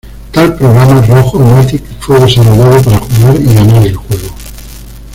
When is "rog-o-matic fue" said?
1.05-2.19